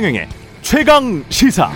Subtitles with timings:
[0.00, 0.28] 최경영의
[0.62, 1.70] 최강 시사.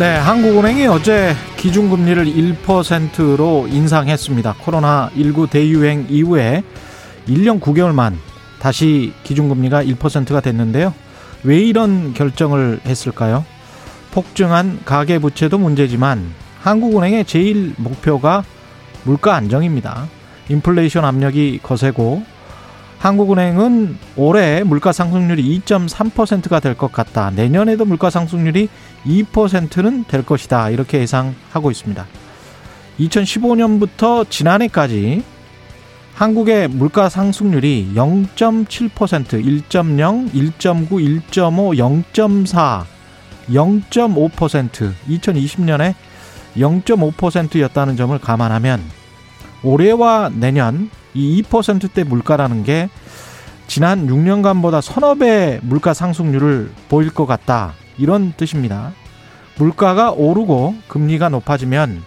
[0.00, 4.54] 네, 한국은행이 어제 기준금리를 1%로 인상했습니다.
[4.54, 6.64] 코로나19 대유행 이후에
[7.28, 8.18] 1년 9개월 만
[8.58, 10.92] 다시 기준금리가 1%가 됐는데요.
[11.44, 13.44] 왜 이런 결정을 했을까요?
[14.10, 18.42] 폭증한 가계부채도 문제지만 한국은행의 제일 목표가
[19.04, 20.08] 물가 안정입니다.
[20.50, 22.22] 인플레이션 압력이 거세고
[22.98, 27.30] 한국은행은 올해 물가 상승률이 2.3%가 될 것 같다.
[27.30, 28.68] 내년에도 물가 상승률이
[29.06, 30.68] 2%는 될 것이다.
[30.68, 32.06] 이렇게 예상하고 있습니다.
[32.98, 35.24] 2015년부터 지난해까지
[36.14, 42.84] 한국의 물가 상승률이 0.7%, 1.0, 1.9, 1.5, 0.4,
[43.48, 45.94] 0.5%, 2020년에
[46.58, 48.99] 0.5%였다는 점을 감안하면
[49.62, 52.88] 올해와 내년 이 2%대 물가라는 게
[53.66, 57.74] 지난 6년간보다 서너 배 물가 상승률을 보일 것 같다.
[57.98, 58.92] 이런 뜻입니다.
[59.56, 62.02] 물가가 오르고 금리가 높아지면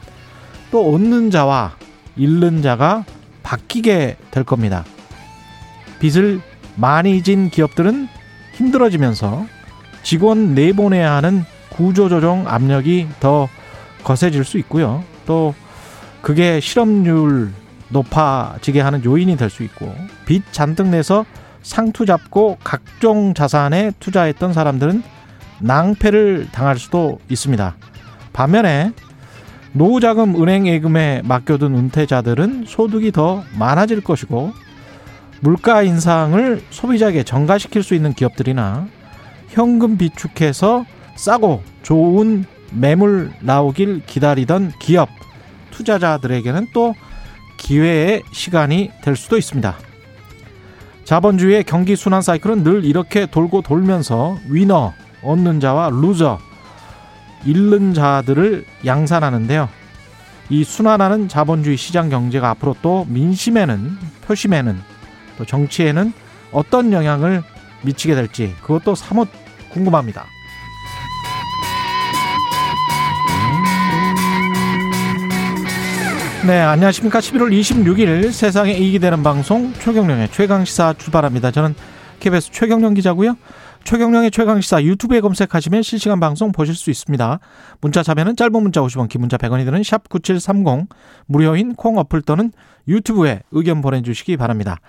[0.71, 1.75] 또 얻는 자와
[2.15, 3.05] 잃는 자가
[3.43, 4.83] 바뀌게 될 겁니다.
[5.99, 6.41] 빚을
[6.75, 8.07] 많이 진 기업들은
[8.55, 9.45] 힘들어지면서
[10.01, 13.47] 직원 내보내야 하는 구조조정 압력이 더
[14.03, 15.03] 거세질 수 있고요.
[15.25, 15.55] 또
[16.23, 17.51] 그게 실업률
[17.89, 19.93] 높아지게 하는 요인이 될 수 있고
[20.25, 21.25] 빚 잔뜩 내서
[21.61, 25.03] 상투 잡고 각종 자산에 투자했던 사람들은
[25.59, 27.75] 낭패를 당할 수도 있습니다.
[28.31, 28.93] 반면에
[29.73, 34.53] 노후자금 은행 예금에 맡겨둔 은퇴자들은 소득이 더 많아질 것이고
[35.41, 38.87] 물가 인상을 소비자에게 전가시킬 수 있는 기업들이나
[39.49, 40.85] 현금 비축해서
[41.15, 45.09] 싸고 좋은 매물 나오길 기다리던 기업
[45.73, 46.95] 투자자들에게는 또
[47.57, 49.75] 기회의 시간이 될 수도 있습니다.
[51.03, 56.39] 자본주의의 경기 순환 사이클은 늘 이렇게 돌고 돌면서 winner, 얻는 자와 loser,
[57.45, 59.67] 잃는 자들을 양산하는데요.
[60.49, 64.79] 이 순환하는 자본주의 시장 경제가 앞으로 또 민심에는 표심에는
[65.37, 66.13] 또 정치에는
[66.51, 67.43] 어떤 영향을
[67.81, 69.27] 미치게 될지 그것도 사뭇
[69.71, 70.25] 궁금합니다.
[76.45, 77.19] 네, 안녕하십니까.
[77.19, 81.51] 11월 26일 세상에 이익이 되는 방송 최경령의 최강시사 출발합니다.
[81.51, 81.73] 저는
[82.19, 83.37] KBS 최경령 기자고요.
[83.85, 87.39] 최경령의 최강시사 유튜브에 검색하시면 실시간 방송 보실 수 있습니다.
[87.79, 90.89] 문자 참여는 짧은 문자 50원, 긴 문자 100원이 드는 샵 9730,
[91.27, 92.51] 무료인 콩 어플 또는
[92.89, 94.81] 유튜브에 의견 보내주시기 바랍니다.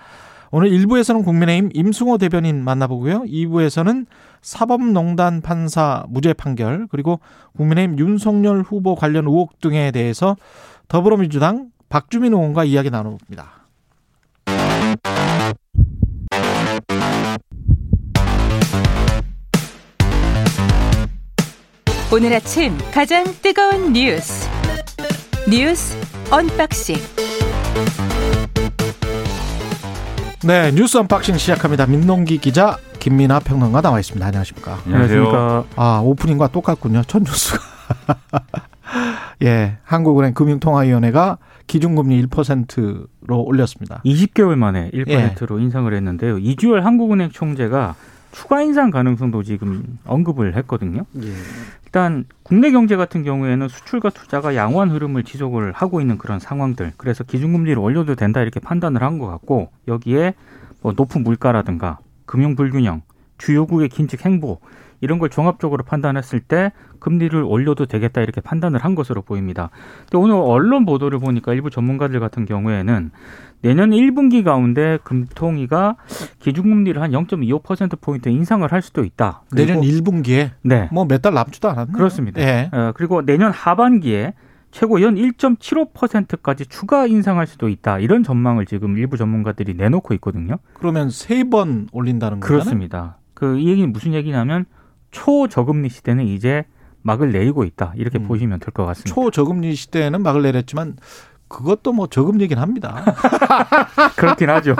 [0.51, 3.23] 오늘 1부에서는 국민의힘 임승호 대변인 만나보고요.
[3.23, 4.05] 2부에서는
[4.41, 7.19] 사법농단 판사 무죄 판결, 그리고
[7.57, 10.35] 국민의힘 윤석열 후보 관련 의혹 등에 대해서
[10.87, 13.65] 더불어민주당 박주민 의원과 이야기 나눠봅니다.
[22.13, 24.47] 오늘 아침 가장 뜨거운 뉴스
[25.49, 25.97] 뉴스
[26.31, 26.95] unboxing
[30.43, 31.87] 네 뉴스 unboxing 시작합니다.
[31.87, 34.25] 민동기 기자 김민아 평론가 나와 있습니다.
[34.25, 34.79] 안녕하십니까?
[34.85, 35.65] 안녕하십니까?
[35.75, 37.01] 아 오프닝과 똑같군요.
[37.07, 37.59] 첫 뉴스가
[39.43, 41.37] 예 한국은행 금융통화위원회가
[41.67, 44.01] 기준금리 1%로 올렸습니다.
[44.05, 45.63] 20개월 만에 1%로 예.
[45.63, 46.37] 인상을 했는데요.
[46.37, 47.95] 이주열 한국은행 총재가
[48.31, 51.05] 추가 인상 가능성도 지금 언급을 했거든요.
[51.21, 51.33] 예.
[51.85, 56.91] 일단 국내 경제 같은 경우에는 수출과 투자가 양호한 흐름을 지속을 하고 있는 그런 상황들.
[56.97, 60.33] 그래서 기준금리를 올려도 된다 이렇게 판단을 한 것 같고 여기에
[60.81, 63.01] 뭐 높은 물가라든가 금융 불균형,
[63.37, 64.59] 주요국의 긴축 행보
[65.01, 69.69] 이런 걸 종합적으로 판단했을 때 금리를 올려도 되겠다 이렇게 판단을 한 것으로 보입니다.
[70.03, 73.11] 근데 오늘 언론 보도를 보니까 일부 전문가들 같은 경우에는
[73.61, 75.97] 내년 1분기 가운데 금통위가
[76.39, 79.43] 기준금리를 한 0.25% 포인트 인상을 할 수도 있다.
[79.51, 80.89] 내년 1분기에 네.
[80.91, 81.95] 뭐 몇 달 남지도 않았네요.
[81.97, 82.41] 그렇습니다.
[82.41, 82.69] 예.
[82.71, 84.33] 어, 그리고 내년 하반기에
[84.71, 87.99] 최고 연 1.75%까지 추가 인상할 수도 있다.
[87.99, 90.57] 이런 전망을 지금 일부 전문가들이 내놓고 있거든요.
[90.73, 92.53] 그러면 세 번 올린다는 거죠?
[92.53, 93.17] 그렇습니다.
[93.35, 94.65] 그 이 얘기는 무슨 얘기냐면
[95.11, 96.65] 초저금리 시대는 이제
[97.03, 97.93] 막을 내리고 있다.
[97.95, 98.27] 이렇게 음.
[98.27, 99.13] 보시면 될 것 같습니다.
[99.13, 100.95] 초저금리 시대에는 막을 내렸지만
[101.47, 103.03] 그것도 뭐 저금리긴 합니다.
[104.17, 104.75] 그렇긴 하죠.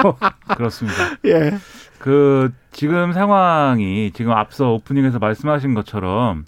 [0.47, 0.97] 그렇습니다.
[1.25, 1.57] 예.
[1.99, 6.45] 그 지금 상황이 지금 앞서 오프닝에서 말씀하신 것처럼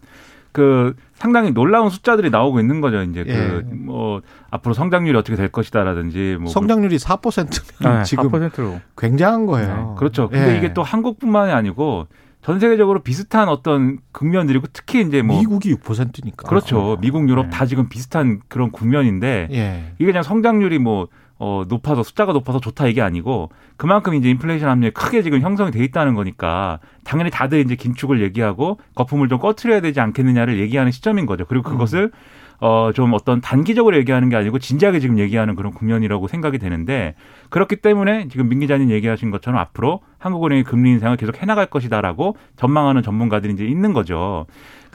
[0.57, 3.03] 그 상당히 놀라운 숫자들이 나오고 있는 거죠.
[3.03, 3.61] 이제 예.
[3.61, 9.67] 그뭐 앞으로 성장률이 어떻게 될 것이다라든지 뭐 성장률이 4%면 네, 지금 4%로 굉장한 거예요.
[9.67, 10.29] 네, 그렇죠.
[10.29, 10.57] 근데 예.
[10.57, 12.07] 이게 또 한국뿐만이 아니고
[12.41, 16.97] 전 세계적으로 비슷한 어떤 국면들이고 특히 이제 뭐 미국이 6%니까 그렇죠.
[17.01, 17.49] 미국 유럽 네.
[17.51, 19.93] 다 지금 비슷한 그런 국면인데 예.
[19.99, 21.07] 이게 그냥 성장률이 뭐
[21.39, 25.83] 어, 높아서 숫자가 높아서 좋다 이게 아니고 그만큼 이제 인플레이션 압력이 크게 지금 형성이 돼
[25.83, 31.45] 있다는 거니까 당연히 다들 이제 긴축을 얘기하고 거품을 좀 꺼트려야 되지 않겠느냐를 얘기하는 시점인 거죠.
[31.45, 32.11] 그리고 그것을 음.
[32.59, 37.13] 어, 좀 어떤 단기적으로 얘기하는 게 아니고 진지하게 지금 얘기하는 그런 국면이라고 생각이 되는데
[37.49, 43.03] 그렇기 때문에 지금 민 기자님 얘기하신 것처럼 앞으로 한국은행의 금리 인상을 계속 해나갈 것이다라고 전망하는
[43.03, 44.47] 전문가들이 이제 있는 거죠.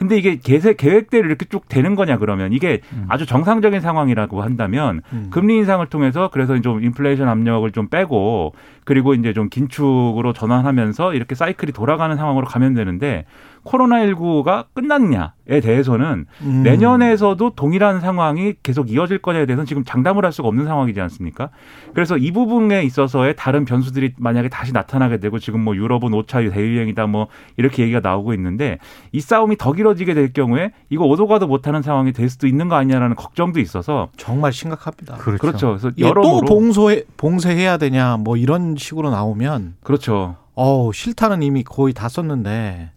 [0.03, 3.05] 근데 이게 계획, 계획대로 이렇게 쭉 되는 거냐 그러면 이게 음.
[3.07, 5.27] 아주 정상적인 상황이라고 한다면 음.
[5.29, 8.53] 금리 인상을 통해서 그래서 좀 인플레이션 압력을 좀 빼고
[8.83, 13.23] 그리고 이제 좀 긴축으로 전환하면서 이렇게 사이클이 돌아가는 상황으로 가면 되는데
[13.65, 16.63] 코로나19가 끝났냐에 대해서는 음.
[16.63, 21.49] 내년에서도 동일한 상황이 계속 이어질 거냐에 대해서는 지금 장담을 할 수가 없는 상황이지 않습니까?
[21.93, 27.07] 그래서 이 부분에 있어서의 다른 변수들이 만약에 다시 나타나게 되고 지금 뭐 유럽은 5차 대유행이다
[27.07, 27.27] 뭐
[27.57, 28.79] 이렇게 얘기가 나오고 있는데
[29.11, 32.75] 이 싸움이 더 길어지게 될 경우에 이거 오도 가도 못하는 상황이 될 수도 있는 거
[32.75, 35.15] 아니냐라는 걱정도 있어서 정말 심각합니다.
[35.17, 35.41] 그렇죠.
[35.41, 35.67] 그렇죠.
[35.69, 40.35] 그래서 여러또 봉쇄 봉쇄해야 되냐 뭐 이런 식으로 나오면 그렇죠.
[40.55, 42.91] 어 싫다는 이미 거의 다 썼는데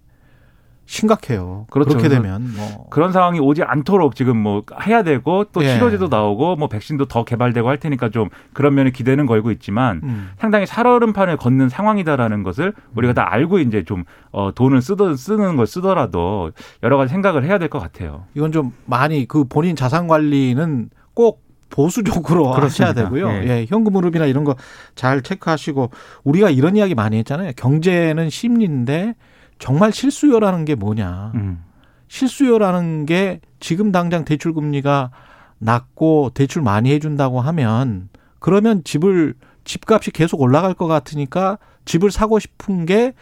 [0.86, 1.66] 심각해요.
[1.70, 1.90] 그렇죠.
[1.90, 2.86] 그렇게 되면 뭐.
[2.90, 5.74] 그런 상황이 오지 않도록 지금 뭐 해야 되고 또 예.
[5.74, 10.30] 치료제도 나오고 뭐 백신도 더 개발되고 할 테니까 좀 그런 면에 기대는 걸고 있지만 음.
[10.38, 15.66] 상당히 살얼음판을 걷는 상황이다라는 것을 우리가 다 알고 이제 좀 어, 돈을 쓰던 쓰는 걸
[15.66, 16.52] 쓰더라도
[16.82, 18.24] 여러 가지 생각을 해야 될 것 같아요.
[18.34, 22.90] 이건 좀 많이 그 본인 자산 관리는 꼭 보수적으로 그렇습니다.
[22.90, 23.28] 하셔야 되고요.
[23.28, 23.48] 예.
[23.48, 24.54] 예, 현금 흐름이나 이런 거
[24.94, 25.90] 잘 체크하시고
[26.22, 27.52] 우리가 이런 이야기 많이 했잖아요.
[27.56, 29.14] 경제는 심리인데
[29.58, 31.32] 정말 실수요라는 게 뭐냐.
[31.34, 31.64] 음.
[32.08, 35.10] 실수요라는 게 지금 당장 대출 금리가
[35.58, 38.08] 낮고 대출 많이 해준다고 하면
[38.38, 43.14] 그러면 집을 집값이 계속 올라갈 것 같으니까 집을 사고 싶은 게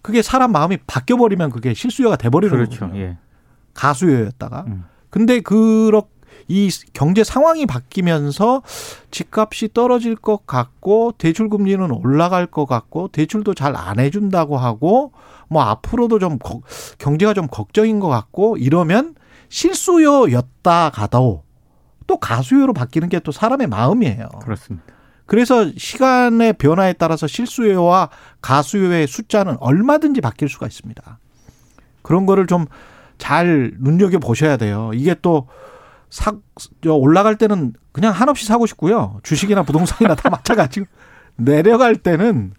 [0.00, 2.86] 그게 사람 마음이 바뀌어 버리면 그게 실수요가 돼 버리는 그렇죠.
[2.86, 2.98] 거죠.
[2.98, 3.18] 예.
[3.74, 4.64] 가수요였다가.
[4.68, 4.84] 음.
[5.10, 6.08] 근데 그렇
[6.48, 8.62] 이 경제 상황이 바뀌면서
[9.10, 15.12] 집값이 떨어질 것 같고 대출 금리는 올라갈 것 같고 대출도 잘 안 해준다고 하고
[15.48, 16.38] 뭐 앞으로도 좀
[16.98, 19.14] 경제가 좀 걱정인 것 같고 이러면
[19.48, 21.44] 실수요였다 가도
[22.06, 24.28] 또 가수요로 바뀌는 게 또 사람의 마음이에요.
[24.42, 24.86] 그렇습니다.
[25.26, 28.10] 그래서 시간의 변화에 따라서 실수요와
[28.42, 31.18] 가수요의 숫자는 얼마든지 바뀔 수가 있습니다.
[32.02, 32.66] 그런 거를 좀
[33.18, 34.90] 잘 눈여겨 보셔야 돼요.
[34.94, 35.46] 이게 또
[36.12, 36.32] 사,
[36.86, 39.18] 올라갈 때는 그냥 한없이 사고 싶고요.
[39.22, 40.84] 주식이나 부동산이나 다 마찬가지고.
[41.36, 42.52] 내려갈 때는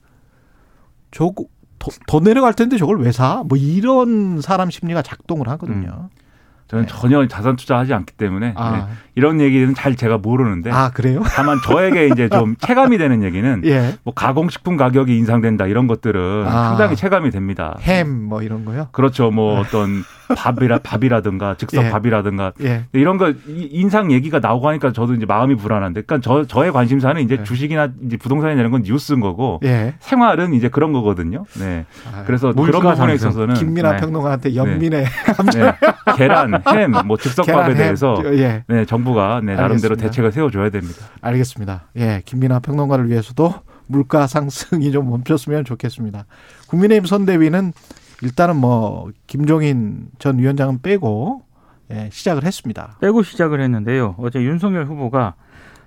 [1.11, 1.31] 저
[1.77, 3.43] 더, 더 내려갈 텐데 저걸 왜 사?
[3.47, 6.09] 뭐 이런 사람 심리가 작동을 하거든요.
[6.11, 6.23] 음.
[6.69, 6.91] 저는 네.
[6.91, 8.71] 전혀 자산 투자하지 않기 때문에 아.
[8.71, 8.93] 네.
[9.15, 11.21] 이런 얘기는 잘 제가 모르는데 아 그래요?
[11.27, 13.97] 다만 저에게 이제 좀 체감이 되는 얘기는 예.
[14.03, 16.69] 뭐 가공식품 가격이 인상된다 이런 것들은 아.
[16.69, 17.77] 상당히 체감이 됩니다.
[17.81, 18.87] 햄 뭐 이런 거요?
[18.93, 19.29] 그렇죠.
[19.29, 19.59] 뭐 네.
[19.59, 20.03] 어떤
[20.35, 21.89] 밥이라 밥이라든가 즉석 예.
[21.89, 22.85] 밥이라든가 예.
[22.93, 27.37] 이런 거 인상 얘기가 나오고 하니까 저도 이제 마음이 불안한데, 그러니까 저 저의 관심사는 이제
[27.39, 27.43] 예.
[27.43, 29.95] 주식이나 이제 부동산이나 이런 건 뉴스인 거고 예.
[29.99, 31.45] 생활은 이제 그런 거거든요.
[31.59, 31.85] 네.
[32.13, 33.97] 아, 그래서 그런 부분에 있어서는 김민아 네.
[33.97, 35.05] 평론가한테 연민의
[35.53, 35.73] 네.
[36.17, 38.63] 계란, 햄, 뭐 즉석밥에 대해서 예.
[38.67, 41.05] 네, 정부가 네, 나름대로 대책을 세워줘야 됩니다.
[41.21, 41.83] 알겠습니다.
[41.97, 43.53] 예, 김민아 평론가를 위해서도
[43.87, 46.25] 물가 상승이 좀 멈췄으면 좋겠습니다.
[46.67, 47.73] 국민의힘 선대위는
[48.23, 51.43] 일단은 뭐 김종인 전 위원장은 빼고
[51.91, 52.97] 예, 시작을 했습니다.
[53.01, 54.15] 빼고 시작을 했는데요.
[54.17, 55.35] 어제 윤석열 후보가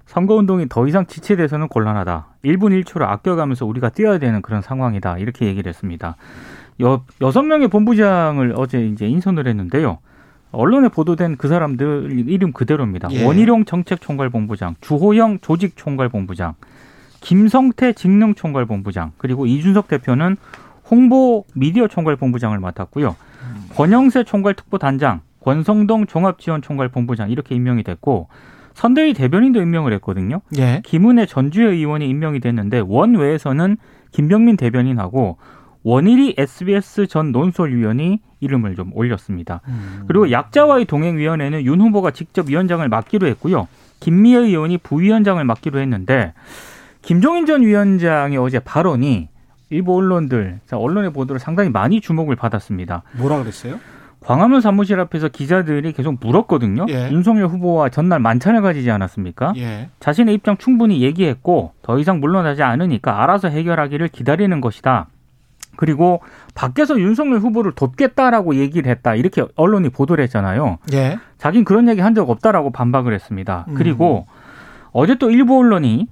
[0.04, 2.26] 선거운동이 더 이상 지체돼서는 곤란하다.
[2.44, 5.18] 1분 1초를 아껴가면서 우리가 뛰어야 되는 그런 상황이다.
[5.18, 6.16] 이렇게 얘기를 했습니다.
[6.82, 9.98] 여, 여섯 명의 본부장을 어제 이제 인선을 했는데요.
[10.52, 13.08] 언론에 보도된 그 사람들 이름 그대로입니다.
[13.12, 13.24] 예.
[13.24, 16.54] 원희룡 정책총괄본부장, 주호영 조직총괄본부장,
[17.20, 20.36] 김성태 직능총괄본부장, 그리고 이준석 대표는
[20.90, 23.16] 홍보 미디어 총괄본부장을 맡았고요.
[23.42, 23.68] 음.
[23.74, 28.28] 권영세 총괄특보단장, 권성동 종합지원총괄본부장 이렇게 임명이 됐고
[28.74, 30.42] 선대위 대변인도 임명을 했거든요.
[30.58, 30.82] 예.
[30.84, 33.78] 김은혜 전주의 의원이 임명이 됐는데 원외에서는
[34.12, 35.38] 김병민 대변인하고
[35.82, 39.60] 원일이 SBS 전 논설위원이 이름을 좀 올렸습니다.
[39.68, 40.04] 음.
[40.08, 43.66] 그리고 약자와의 동행위원회는 윤 후보가 직접 위원장을 맡기로 했고요.
[44.00, 46.34] 김미애 의원이 부위원장을 맡기로 했는데
[47.00, 49.28] 김종인 전 위원장의 어제 발언이
[49.70, 53.02] 일부 언론들, 언론의 보도를 상당히 많이 주목을 받았습니다.
[53.18, 53.78] 뭐라 그랬어요?
[54.20, 56.86] 광화문 사무실 앞에서 기자들이 계속 물었거든요.
[56.88, 57.10] 예.
[57.12, 59.52] 윤석열 후보와 전날 만찬을 가지지 않았습니까?
[59.56, 59.88] 예.
[60.00, 65.06] 자신의 입장 충분히 얘기했고 더 이상 물러나지 않으니까 알아서 해결하기를 기다리는 것이다.
[65.76, 66.22] 그리고
[66.54, 69.14] 밖에서 윤석열 후보를 돕겠다라고 얘기를 했다.
[69.14, 70.78] 이렇게 언론이 보도를 했잖아요.
[70.92, 71.18] 예.
[71.38, 73.66] 자긴 그런 얘기 한 적 없다라고 반박을 했습니다.
[73.68, 73.74] 음.
[73.74, 74.26] 그리고
[74.92, 76.08] 어제 또 일부 언론이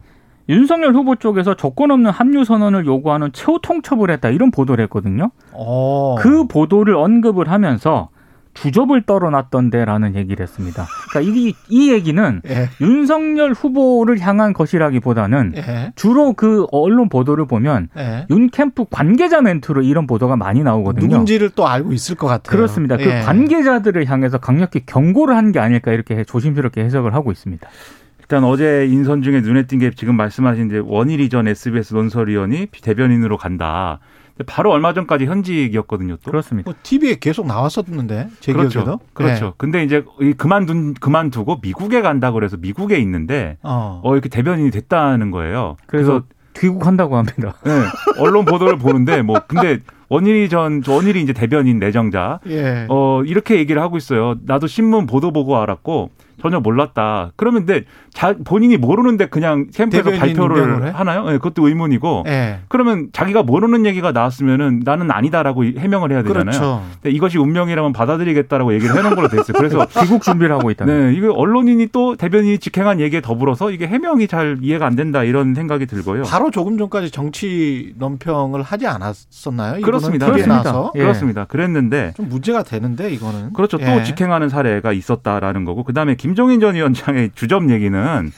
[0.49, 4.29] 윤석열 후보 쪽에서 조건 없는 합류 선언을 요구하는 최후 통첩을 했다.
[4.29, 5.31] 이런 보도를 했거든요.
[5.53, 5.57] 오.
[5.57, 6.15] 어.
[6.19, 8.11] 그 보도를 언급을 하면서
[8.55, 10.87] 주접을 떨어놨던데라는 얘기를 했습니다.
[11.11, 12.69] 그러니까 이, 이 얘기는 예.
[12.81, 15.93] 윤석열 후보를 향한 것이라기보다는 예.
[15.97, 18.27] 주로 그 언론 보도를 보면 예.
[18.31, 21.05] 윤 캠프 관계자 멘트로 이런 보도가 많이 나오거든요.
[21.09, 22.57] 누군지를 또 알고 있을 것 같아요.
[22.57, 22.97] 그렇습니다.
[22.97, 23.21] 그 예.
[23.23, 27.69] 관계자들을 향해서 강력히 경고를 한 게 아닐까 이렇게 조심스럽게 해석을 하고 있습니다.
[28.25, 32.67] 일단 어제 인선 중에 눈에 띈 게 지금 말씀하신 이제 원일 이 전 SBS 논설위원이
[32.83, 33.99] 대변인으로 간다.
[34.47, 36.17] 바로 얼마 전까지 현직이었거든요.
[36.25, 36.69] 또 그렇습니다.
[36.71, 38.83] 뭐 TV에 계속 나왔었는데 제 그렇죠.
[38.83, 39.01] 기억에도.
[39.13, 39.45] 그렇죠.
[39.47, 39.53] 네.
[39.59, 40.05] 근데 이제
[40.39, 44.01] 그만둔 그만두고 미국에 간다 그래서 미국에 있는데 어.
[44.03, 45.77] 어 이렇게 대변인이 됐다는 거예요.
[45.87, 46.25] 그래서, 그래서
[46.57, 47.55] 귀국한다고 합니다.
[47.65, 47.73] 네.
[48.19, 49.79] 언론 보도를 보는데 뭐 근데
[50.09, 52.87] 원일이 전 원일이 이제 대변인 내정자 예.
[52.89, 54.37] 어 이렇게 얘기를 하고 있어요.
[54.47, 56.11] 나도 신문 보도 보고 알았고
[56.41, 57.33] 전혀 몰랐다.
[57.37, 61.25] 그러면 근데 자, 본인이 모르는데 그냥 캠프에서 발표를 하나요?
[61.25, 62.23] 네, 그것도 의문이고.
[62.27, 62.61] 네.
[62.69, 66.45] 그러면 자기가 모르는 얘기가 나왔으면은 나는 아니다라고 해명을 해야 되잖아요.
[66.45, 66.83] 그렇죠.
[67.07, 69.55] 이것이 운명이라면 받아들이겠다라고 얘기를 해놓은 걸로 됐어요.
[69.57, 70.85] 그래서 귀국 준비를 하고 있다.
[70.85, 75.55] 네, 이거 언론인이 또 대변인이 직행한 얘기에 더불어서 이게 해명이 잘 이해가 안 된다 이런
[75.55, 76.23] 생각이 들고요.
[76.23, 79.81] 바로 조금 전까지 정치 논평을 하지 않았었나요?
[79.83, 80.27] 그렇습니다.
[80.27, 80.91] 그렇습니다.
[80.95, 80.99] 예.
[81.01, 81.45] 그렇습니다.
[81.47, 83.79] 그랬는데 좀 문제가 되는데 이거는 그렇죠.
[83.79, 84.03] 또 예.
[84.05, 88.33] 직행하는 사례가 있었다라는 거고 그 다음에 김종인 전 위원장의 주접 얘기는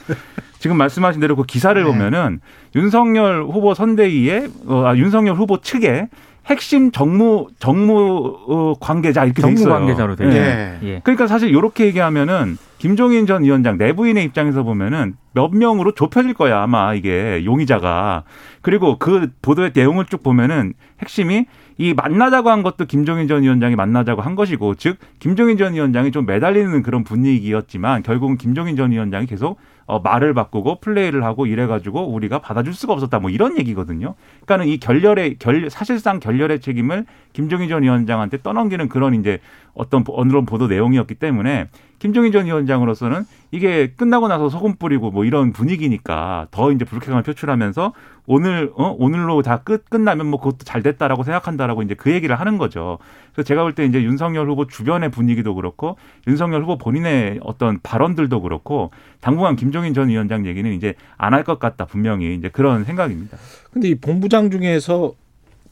[0.58, 1.88] 지금 말씀하신 대로 그 기사를 네.
[1.88, 2.40] 보면은
[2.74, 6.08] 윤석열 후보 선대위에 어, 아, 윤석열 후보 측에
[6.46, 9.74] 핵심 정무 정무 어, 관계자 이렇게 정무 돼 있어요.
[9.74, 10.26] 관계자로 돼.
[10.26, 10.78] 네.
[10.82, 11.00] 예.
[11.04, 16.92] 그러니까 사실 이렇게 얘기하면은 김종인 전 위원장 내부인의 입장에서 보면은 몇 명으로 좁혀질 거야 아마
[16.92, 18.24] 이게 용의자가
[18.62, 21.46] 그리고 그 보도의 내용을 쭉 보면은 핵심이
[21.78, 26.24] 이 만나자고 한 것도 김종인 전 위원장이 만나자고 한 것이고 즉 김종인 전 위원장이 좀
[26.26, 32.40] 매달리는 그런 분위기였지만 결국은 김종인 전 위원장이 계속 어, 말을 바꾸고 플레이를 하고 이래가지고 우리가
[32.40, 34.14] 받아줄 수가 없었다 뭐 이런 얘기거든요.
[34.44, 39.38] 그러니까는 이 결렬의 결 사실상 결렬의 책임을 김종인 전 위원장한테 떠넘기는 그런 이제
[39.74, 41.68] 어떤 언론 보도 내용이었기 때문에
[42.00, 47.92] 김종인 전 위원장으로서는 이게 끝나고 나서 소금 뿌리고 뭐 이런 분위기니까 더 이제 불쾌감을 표출하면서
[48.26, 52.58] 오늘 어 오늘로 다 끝 끝나면 뭐 그것도 잘 됐다라고 생각한다라고 이제 그 얘기를 하는
[52.58, 52.98] 거죠.
[53.32, 58.40] 그래서 제가 볼 때 이제 윤석열 후보 주변의 분위기도 그렇고 윤석열 후보 본인의 어떤 발언들도
[58.42, 58.90] 그렇고
[59.20, 63.38] 당분간 김종인 전 위원장 얘기는 이제 안 할 것 같다 분명히 이제 그런 생각입니다.
[63.72, 65.12] 근데 이 본부장 중에서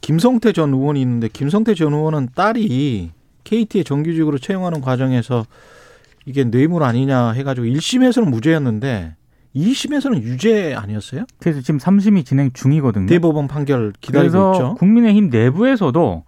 [0.01, 3.11] 김성태 전 의원이 있는데 김성태 전 의원은 딸이
[3.45, 5.45] KT에 정규직으로 채용하는 과정에서
[6.27, 9.15] 이게 뇌물 아니냐 해가지고 1심에서는 무죄였는데
[9.55, 11.25] 2심에서는 유죄 아니었어요?
[11.39, 13.07] 그래서 지금 3심이 진행 중이거든요.
[13.07, 14.75] 대법원 판결 기다리고 그래서 있죠.
[14.75, 16.25] 국민의힘 내부에서도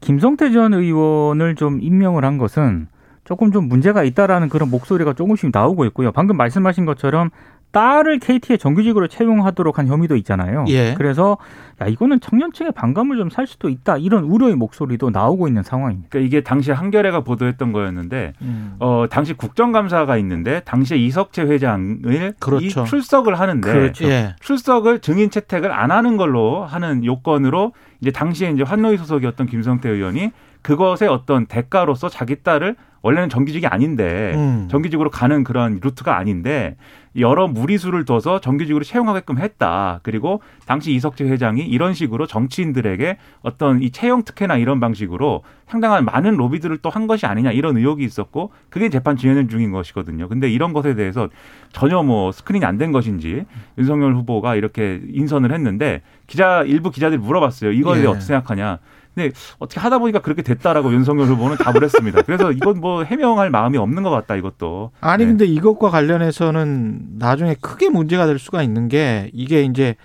[0.00, 2.88] 김성태 전 의원을 좀 임명을 한 것은
[3.24, 6.12] 조금 좀 문제가 있다라는 그런 목소리가 조금씩 나오고 있고요.
[6.12, 7.30] 방금 말씀하신 것처럼
[7.74, 10.64] 딸을 KT에 정규직으로 채용하도록 한 혐의도 있잖아요.
[10.68, 10.94] 예.
[10.94, 11.36] 그래서
[11.82, 16.08] 야 이거는 청년층의 반감을 좀 살 수도 있다 이런 우려의 목소리도 나오고 있는 상황입니다.
[16.10, 18.76] 그러니까 이게 당시 한겨레가 보도했던 거였는데 음.
[18.78, 22.82] 어 당시 국정감사가 있는데 당시에 이석채 회장을 그렇죠.
[22.82, 24.04] 이 출석을 하는데 그렇죠.
[24.04, 24.36] 예.
[24.40, 30.30] 출석을 증인 채택을 안 하는 걸로 하는 요건으로 이제 당시에 이제 환노위 소속이었던 김성태 의원이
[30.62, 34.68] 그것의 어떤 대가로서 자기 딸을 원래는 정규직이 아닌데 음.
[34.70, 36.76] 정규직으로 가는 그런 루트가 아닌데
[37.16, 40.00] 여러 무리수를 둬서 정규직으로 채용하게끔 했다.
[40.02, 46.36] 그리고 당시 이석재 회장이 이런 식으로 정치인들에게 어떤 이 채용 특혜나 이런 방식으로 상당한 많은
[46.36, 50.28] 로비들을 또 한 것이 아니냐 이런 의혹이 있었고 그게 재판 진행 중인 것이거든요.
[50.28, 51.28] 근데 이런 것에 대해서
[51.72, 53.44] 전혀 뭐 스크린이 안 된 것인지
[53.78, 57.70] 윤석열 후보가 이렇게 인선을 했는데 기자 일부 기자들이 물어봤어요.
[57.72, 58.06] 이거에 예.
[58.06, 58.78] 어떻게 생각하냐?
[59.14, 62.22] 근데 어떻게 하다 보니까 그렇게 됐다라고 윤석열 후보는 답을 했습니다.
[62.22, 64.90] 그래서 이건 뭐 해명할 마음이 없는 것 같다 이것도.
[65.00, 65.30] 아니 네.
[65.30, 69.96] 근데 이것과 관련해서는 나중에 크게 문제가 될 수가 있는 게 이게 이제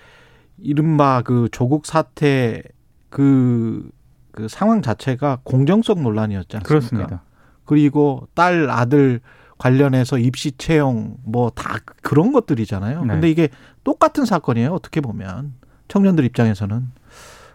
[0.58, 2.62] 이른바 그 조국 사태
[3.08, 3.88] 그,
[4.32, 6.68] 그 상황 자체가 공정성 논란이었지 않습니까?
[6.68, 7.22] 그렇습니다.
[7.64, 9.20] 그리고 딸 아들
[9.58, 13.04] 관련해서 입시 채용 뭐 다 그런 것들이잖아요.
[13.04, 13.12] 네.
[13.14, 13.48] 근데 이게
[13.84, 14.70] 똑같은 사건이에요.
[14.72, 15.54] 어떻게 보면
[15.88, 16.88] 청년들 입장에서는.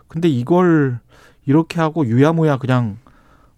[0.08, 1.00] 근데 이걸
[1.46, 2.98] 이렇게 하고 유야무야 그냥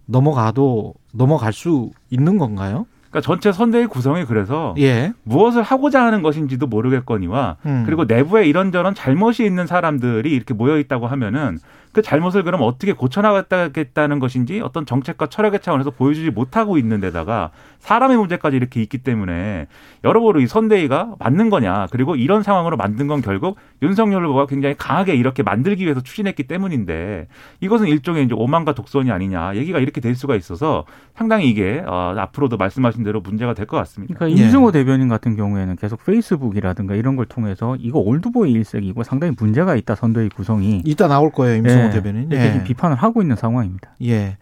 [0.05, 2.85] 넘어가도 넘어갈 수 있는 건가요?
[3.09, 5.13] 그러니까 전체 선대의 구성이 그래서 예.
[5.23, 7.83] 무엇을 하고자 하는 것인지도 모르겠거니와 음.
[7.85, 11.57] 그리고 내부에 이런저런 잘못이 있는 사람들이 이렇게 모여 있다고 하면은
[11.97, 17.49] 그 잘못을 그럼 어떻게 고쳐나가겠다는 것인지 어떤 정책과 철학의 차원에서 보여주지 못하고 있는 데다가
[17.79, 19.65] 사람의 문제까지 이렇게 있기 때문에
[20.03, 25.15] 여러모로 이 선대위가 맞는 거냐 그리고 이런 상황으로 만든 건 결국 윤석열 후보가 굉장히 강하게
[25.15, 27.27] 이렇게 만들기 위해서 추진했기 때문인데
[27.61, 30.85] 이것은 일종의 이제 오만과 독선이 아니냐 얘기가 이렇게 될 수가 있어서
[31.15, 34.13] 상당히 이게 어, 앞으로도 말씀하신 대로 문제가 될 것 같습니다.
[34.13, 34.71] 그러니까 임승호 예.
[34.71, 40.29] 대변인 같은 경우에는 계속 페이스북이라든가 이런 걸 통해서 이거 올드보이 일색이고 상당히 문제가 있다 선대위
[40.29, 42.31] 구성이 이따 나올 거예요 임승호 정성호 대변인.
[42.31, 42.51] 예.
[42.51, 43.91] 지금 비판을 하고 있는 상황입니다.
[44.03, 44.37] 예.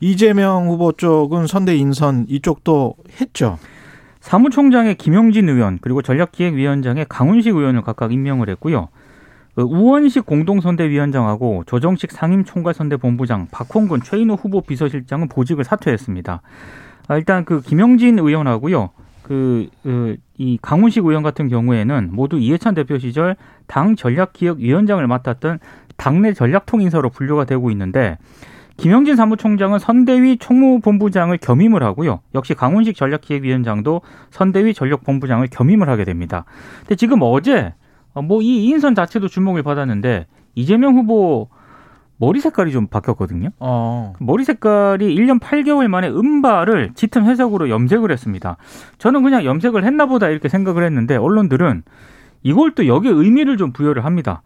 [0.00, 3.58] 이재명 후보 쪽은 선대 인선 이쪽도 했죠.
[4.20, 8.88] 사무총장의 김용진 의원 그리고 전략기획위원장의 강훈식 의원을 각각 임명을 했고요.
[9.54, 16.42] 그 우원식 공동선대위원장하고 조정식 상임총괄선대본부장, 박홍근 최인호 후보 비서실장은 보직을 사퇴했습니다.
[17.08, 18.90] 아, 일단 그 김영진 의원하고요.
[19.22, 23.34] 그, 그, 이 강훈식 의원 같은 경우에는 모두 이해찬 대표 시절
[23.66, 25.58] 당 전략기획위원장을 맡았던
[25.98, 28.16] 당내 전략통인사로 분류가 되고 있는데
[28.78, 32.20] 김영진 사무총장은 선대위 총무본부장을 겸임을 하고요.
[32.34, 34.00] 역시 강훈식 전략기획위원장도
[34.30, 36.44] 선대위 전력본부장을 겸임을 하게 됩니다.
[36.80, 37.74] 근데 지금 어제
[38.14, 41.48] 어, 뭐이 인선 자체도 주목을 받았는데 이재명 후보
[42.18, 43.50] 머리 색깔이 좀 바뀌었거든요.
[43.58, 44.12] 어.
[44.20, 48.56] 머리 색깔이 1년 8개월 만에 은발을 짙은 회색으로 염색을 했습니다.
[48.98, 51.82] 저는 그냥 염색을 했나 보다 이렇게 생각을 했는데 언론들은
[52.42, 54.42] 이걸 또 여기에 의미를 좀 부여를 합니다.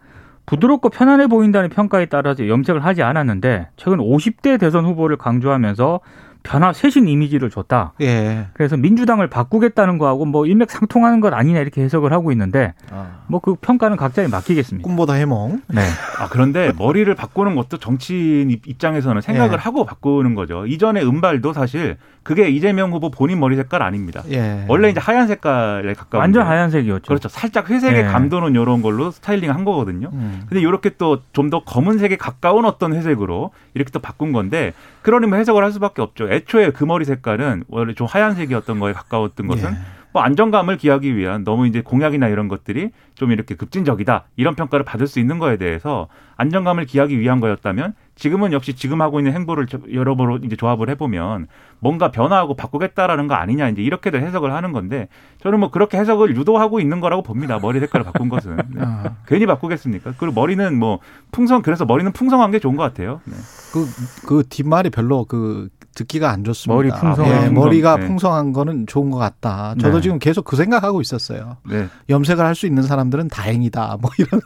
[0.53, 6.01] 부드럽고 편안해 보인다는 평가에 따라서 염색을 하지 않았는데 최근 50대 대선 후보를 강조하면서
[6.43, 7.93] 변화 쇄신 이미지를 줬다.
[8.01, 8.47] 예.
[8.55, 13.23] 그래서 민주당을 바꾸겠다는 거하고 뭐 일맥상통하는 것 아니냐 이렇게 해석을 하고 있는데 아.
[13.29, 14.87] 뭐그 평가는 각자에 맡기겠습니다.
[14.87, 15.63] 꿈보다 해몽.
[15.69, 15.83] 네.
[16.19, 19.57] 아 그런데 머리를 바꾸는 것도 정치인 입장에서는 생각을 예.
[19.57, 20.67] 하고 바꾸는 거죠.
[20.67, 24.23] 이전에 은발도 사실 그게 이재명 후보 본인 머리 색깔 아닙니다.
[24.31, 24.65] 예.
[24.69, 27.07] 원래 이제 하얀 색깔에 가까운 완전 하얀색이었죠.
[27.07, 27.29] 그렇죠.
[27.29, 28.03] 살짝 회색에 예.
[28.05, 30.11] 감도는 이런 걸로 스타일링 한 거거든요.
[30.13, 30.43] 음.
[30.49, 35.63] 근데 이렇게 또 좀 더 검은색에 가까운 어떤 회색으로 이렇게 또 바꾼 건데 그러면 해석을
[35.63, 36.31] 할 수밖에 없죠.
[36.31, 39.77] 애초에 그 머리 색깔은 원래 좀 하얀색이었던 거에 가까웠던 것은 예.
[40.13, 45.07] 뭐 안정감을 기하기 위한 너무 이제 공약이나 이런 것들이 좀 이렇게 급진적이다 이런 평가를 받을
[45.07, 50.41] 수 있는 거에 대해서 안정감을 기하기 위한 거였다면 지금은 역시 지금 하고 있는 행보를 여러모로
[50.45, 51.47] 이제 조합을 해보면
[51.79, 56.81] 뭔가 변화하고 바꾸겠다라는 거 아니냐 이제 이렇게도 해석을 하는 건데 저는 뭐 그렇게 해석을 유도하고
[56.81, 58.81] 있는 거라고 봅니다 머리 색깔을 바꾼 것은 네.
[58.81, 59.17] 아.
[59.27, 60.15] 괜히 바꾸겠습니까?
[60.19, 61.01] 그리고 머리는 뭐
[61.31, 63.21] 풍성 그래서 머리는 풍성한 게 좋은 것 같아요.
[63.25, 63.35] 네.
[63.73, 63.87] 그,
[64.27, 66.75] 그 뒷말이 별로 그 듣기가 안 좋습니다.
[66.75, 68.07] 머리 풍성, 네, 머리가 네.
[68.07, 69.75] 풍성한 거는 좋은 것 같다.
[69.81, 70.01] 저도 네.
[70.03, 71.57] 지금 계속 그 생각하고 있었어요.
[71.69, 71.89] 네.
[72.09, 73.99] 염색을 할 수 있는 사람들은 다행이다.
[74.01, 74.41] 뭐 이런.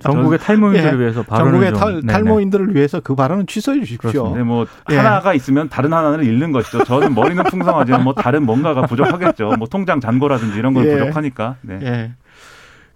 [0.00, 0.98] 전국의 탈모인들을 예.
[1.00, 4.34] 위해서 전국의 탈, 탈모인들을 위해서 그 발언은 취소해 주십시오.
[4.36, 4.96] 네, 뭐 예.
[4.96, 6.84] 하나가 있으면 다른 하나를 잃는 것이죠.
[6.84, 9.54] 저는 머리는 풍성하지만 뭐 다른 뭔가가 부족하겠죠.
[9.58, 10.96] 뭐 통장 잔고라든지 이런 건 예.
[10.96, 11.56] 부족하니까.
[11.62, 11.78] 네.
[11.82, 12.12] 예.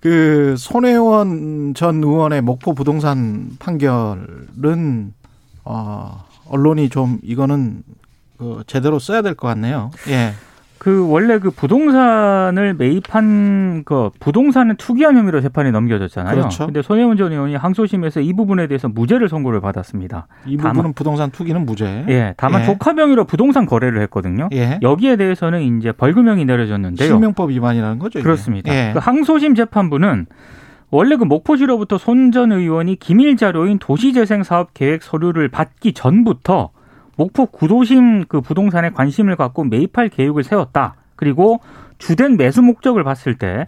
[0.00, 5.12] 그 손혜원 전 의원의 목포 부동산 판결은
[5.64, 7.82] 어 언론이 좀 이거는
[8.38, 9.90] 그 제대로 써야 될 것 같네요.
[10.08, 10.32] 예.
[10.78, 16.34] 그 원래 그 부동산을 매입한 그 부동산을 투기한 혐의로 재판에 넘겨졌잖아요.
[16.34, 16.66] 그렇죠.
[16.66, 20.26] 근데 손혜원 전 의원이 항소심에서 이 부분에 대해서 무죄를 선고를 받았습니다.
[20.44, 22.04] 이 부분은 다만, 부동산 투기는 무죄.
[22.08, 22.34] 예.
[22.36, 22.66] 다만 예.
[22.66, 24.48] 조카 명의로 부동산 거래를 했거든요.
[24.54, 24.80] 예.
[24.82, 27.06] 여기에 대해서는 이제 벌금형이 내려졌는데요.
[27.08, 28.18] 실명법 위반이라는 거죠.
[28.18, 28.24] 이게.
[28.24, 28.74] 그렇습니다.
[28.74, 28.90] 예.
[28.92, 30.26] 그 항소심 재판부는
[30.92, 36.70] 원래 그 목포시로부터 손 전 의원이 기밀 자료인 도시재생 사업 계획 서류를 받기 전부터
[37.16, 40.94] 목포 구도심 그 부동산에 관심을 갖고 매입할 계획을 세웠다.
[41.16, 41.60] 그리고
[41.98, 43.66] 주된 매수 목적을 봤을 때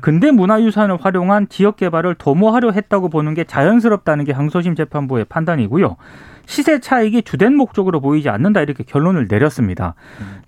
[0.00, 5.96] 근대 문화유산을 활용한 지역 개발을 도모하려 했다고 보는 게 자연스럽다는 게 항소심 재판부의 판단이고요.
[6.46, 9.94] 시세 차익이 주된 목적으로 보이지 않는다 이렇게 결론을 내렸습니다.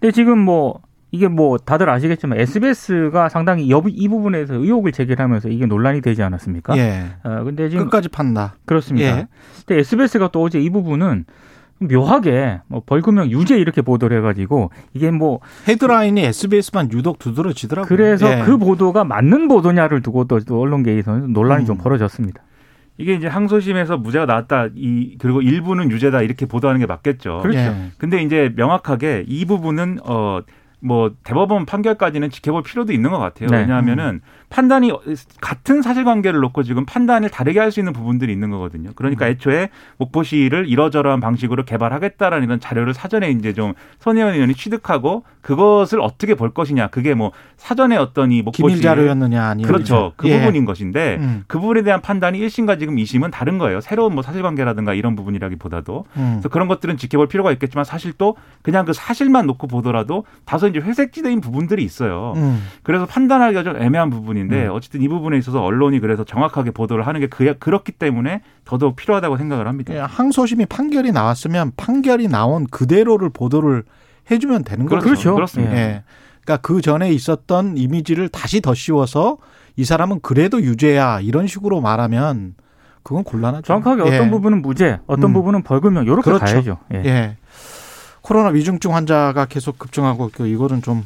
[0.01, 6.03] 근데 지금 뭐 이게 뭐 다들 아시겠지만 SBS가 상당히 이 부분에서 의혹을 제기하면서 이게 논란이
[6.03, 6.77] 되지 않았습니까?
[6.77, 7.07] 예.
[7.25, 8.57] 어, 근데 지금 끝까지 판다.
[8.67, 9.07] 그렇습니다.
[9.07, 9.29] 예.
[9.67, 11.25] 근데 SBS가 또 어제 이 부분은
[11.81, 17.89] 묘하게 뭐 벌금형 유죄 이렇게 보도를 해가지고 이게 뭐 헤드라인이 SBS만 유독 두드러지더라고요.
[17.89, 18.43] 그래서 예.
[18.45, 21.67] 그 보도가 맞는 보도냐를 두고 또 언론계에서는 논란이 음.
[21.67, 22.43] 좀 벌어졌습니다.
[22.99, 27.39] 이게 이제 항소심에서 무죄가 나왔다 이 그리고 일부는 유죄다 이렇게 보도하는 게 맞겠죠.
[27.43, 27.59] 그렇죠.
[27.61, 27.93] 예.
[27.97, 30.41] 근데 이제 명확하게 이 부분은 어
[30.81, 33.49] 뭐 대법원 판결까지는 지켜볼 필요도 있는 것 같아요.
[33.49, 33.59] 네.
[33.59, 34.93] 왜냐하면은 판단이
[35.41, 38.91] 같은 사실관계를 놓고 지금 판단을 다르게 할 수 있는 부분들이 있는 거거든요.
[38.95, 39.31] 그러니까 음.
[39.33, 46.35] 애초에 목포시를 이러저러한 방식으로 개발하겠다라는 이런 자료를 사전에 이제 좀 손혜원 의원이 취득하고 그것을 어떻게
[46.35, 46.89] 볼 것이냐.
[46.89, 50.13] 그게 뭐 사전에 어떤 이 목포시 기밀 자료였느냐 아니면 그렇죠.
[50.17, 50.39] 그 예.
[50.39, 51.45] 부분인 것인데 음.
[51.47, 53.83] 그 부분에 대한 판단이 1심과 지금 2심은 다른 거예요.
[53.83, 56.31] 새로운 뭐 사실관계라든가 이런 부분이라기보다도 음.
[56.37, 60.79] 그래서 그런 것들은 지켜볼 필요가 있겠지만 사실 또 그냥 그 사실만 놓고 보더라도 다소 이제
[60.79, 62.33] 회색지대인 부분들이 있어요.
[62.37, 62.63] 음.
[62.83, 64.73] 그래서 판단하기가 좀 애매한 부분 인데 음.
[64.73, 69.37] 어쨌든 이 부분에 있어서 언론이 그래서 정확하게 보도를 하는 게 그, 그렇기 때문에 더더욱 필요하다고
[69.37, 69.95] 생각을 합니다.
[69.95, 73.85] 예, 항소심이 판결이 나왔으면 판결이 나온 그대로를 보도를
[74.31, 75.05] 해주면 되는 거죠.
[75.05, 75.35] 그렇죠.
[75.35, 75.75] 그렇습니다.
[75.77, 76.03] 예.
[76.43, 79.39] 그러니까 그 전에 있었던 이미지를 다시 더 씌워서
[79.77, 82.55] 이 사람은 그래도 유죄야 이런 식으로 말하면
[83.03, 83.63] 그건 곤란하죠.
[83.63, 84.31] 정확하게 어떤 예.
[84.31, 85.33] 부분은 무죄, 어떤 음.
[85.35, 86.45] 부분은 벌금형 이렇게 그렇죠.
[86.45, 86.79] 가야죠.
[86.95, 87.03] 예.
[87.05, 87.37] 예.
[88.21, 91.05] 코로나 위중증 환자가 계속 급증하고 있고 이거는 좀,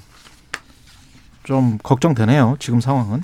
[1.45, 2.57] 좀 걱정되네요.
[2.59, 3.23] 지금 상황은.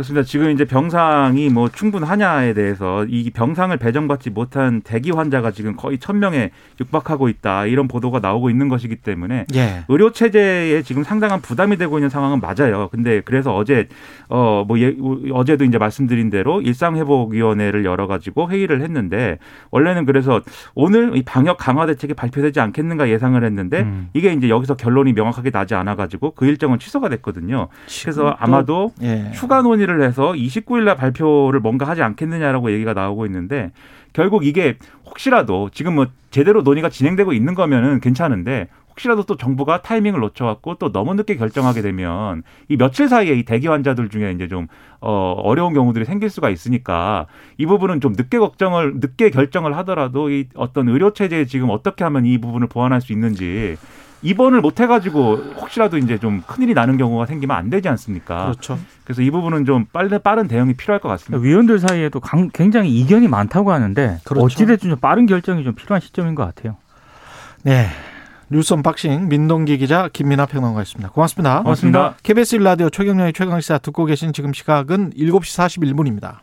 [0.00, 0.24] 그렇습니다.
[0.24, 6.18] 지금 이제 병상이 뭐 충분하냐에 대해서 이 병상을 배정받지 못한 대기 환자가 지금 거의 천
[6.18, 9.84] 명에 육박하고 있다 이런 보도가 나오고 있는 것이기 때문에 예.
[9.88, 12.88] 의료 체제에 지금 상당한 부담이 되고 있는 상황은 맞아요.
[12.90, 13.88] 근데 그래서 어제
[14.28, 14.96] 어뭐 예,
[15.32, 19.38] 어제도 이제 말씀드린 대로 일상 회복 위원회를 열어 가지고 회의를 했는데
[19.70, 20.40] 원래는 그래서
[20.74, 24.08] 오늘 이 방역 강화 대책이 발표되지 않겠는가 예상을 했는데 음.
[24.14, 27.68] 이게 이제 여기서 결론이 명확하게 나지 않아 가지고 그 일정은 취소가 됐거든요.
[28.02, 29.30] 그래서 아마도 예.
[29.34, 33.72] 추가 논 의를 해서 29일 날 발표를 뭔가 하지 않겠느냐라고 얘기가 나오고 있는데
[34.12, 34.76] 결국 이게
[35.06, 40.92] 혹시라도 지금 뭐 제대로 논의가 진행되고 있는 거면은 괜찮은데 혹시라도 또 정부가 타이밍을 놓쳐갖고 또
[40.92, 44.66] 너무 늦게 결정하게 되면 이 며칠 사이에 이 대기 환자들 중에 이제 좀
[45.00, 47.26] 어, 어려운 경우들이 생길 수가 있으니까
[47.56, 52.26] 이 부분은 좀 늦게 걱정을 늦게 결정을 하더라도 이 어떤 의료 체제에 지금 어떻게 하면
[52.26, 53.76] 이 부분을 보완할 수 있는지
[54.22, 58.44] 입원을 못 해가지고 혹시라도 이제 좀 큰일이 나는 경우가 생기면 안 되지 않습니까?
[58.46, 58.78] 그렇죠.
[59.04, 61.42] 그래서 이 부분은 좀 빠른 빠른 대응이 필요할 것 같습니다.
[61.42, 64.44] 위원들 사이에도 강- 굉장히 이견이 많다고 하는데 그렇죠.
[64.44, 66.76] 어찌됐든 좀 빠른 결정이 좀 필요한 시점인 것 같아요.
[67.62, 67.86] 네.
[68.52, 71.10] 뉴스 unboxing 민동기 기자 김민아 평론가였습니다.
[71.10, 71.62] 고맙습니다.
[71.62, 72.14] 고맙습니다.
[72.24, 76.38] KBS 1라디오 최경영의 최강시사 듣고 계신 지금 시각은 7시 41분입니다.